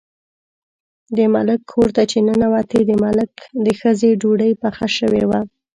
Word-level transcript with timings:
د 1.17 1.19
ملک 1.33 1.61
کور 1.71 1.89
ته 1.95 2.03
چې 2.11 2.17
ننوتې، 2.27 2.81
د 2.89 2.91
ملک 3.05 3.31
د 3.65 3.67
ښځې 3.79 4.09
ډوډۍ 4.21 4.51
پخه 4.61 4.87
شوې 4.97 5.23
وه. 5.29 5.39